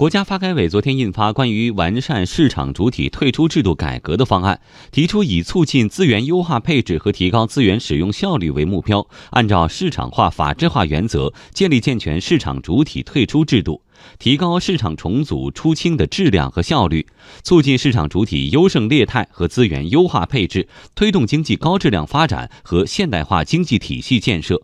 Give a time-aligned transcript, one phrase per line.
[0.00, 4.58] 国家发改委昨天印发关于完善市场主体退出制度改革的方案，
[4.90, 13.82] 提出以促进资源优化配置和提高资源使用效率为目标，按照市场化、法治化原则，建立健全市场主体退出制度，
[14.18, 17.06] 提高市场重组出清的质量和效率，
[17.42, 24.62] 促进市场主体优胜劣汰和资源优化配置，推动经济高质量发展和现代化经济体系建设。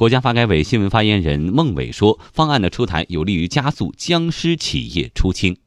[0.00, 5.58] 国家发改委新闻发言人孟伟说：“方案的出台有利于加速僵尸企业出清。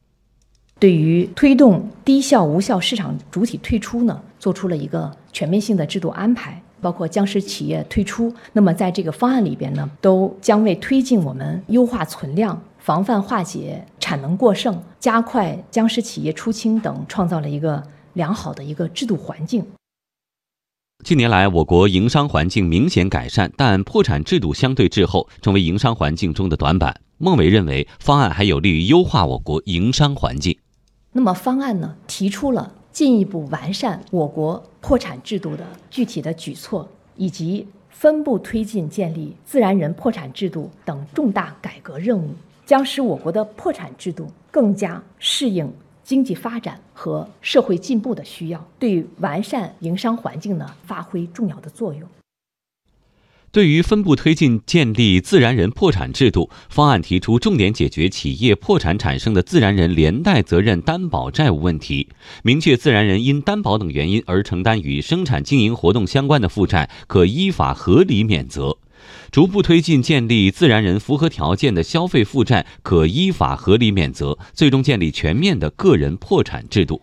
[0.79, 8.33] 对于推动低效无效市场主体退出呢，做出了一个全面性的制度安排，包括僵尸企业退出。
[8.53, 19.63] 那么在这个方案里边呢，都将为推进我们优化存量、防范化解产能过剩、加快僵尸企业出清等，创造了一个良好的一个制度环境。”
[21.03, 26.95] 近年来，我国营商环境明显改善，但破产制度相对滞后，成为营商环境中的短板。
[27.17, 30.57] 孟伟认为，方案还有利于优化我国营商环境。
[31.11, 36.87] 那么，方案呢，提出了进一步完善我国破产制度的具体的举措，
[37.17, 42.33] 以及分步推进建立自然人破产制度等重大改革任务，
[42.65, 45.69] 将使我国的破产制度更加适应。
[46.03, 52.03] 经济发展和社会进步的需要，对完善营商环境呢发挥重要的作用。
[53.51, 62.09] 对于分步推进建立自然人破产制度，方案提出重点解决企业破产产生的自然人连带责任担保债务问题，
[62.41, 68.79] 明确自然人因担保等原因而承担与生产经营活动相关的负债，可依法合理免责。
[69.31, 77.01] 逐步推进建立自然人符合条件的消费负债可依法合理免责，最终建立全面的个人破产制度。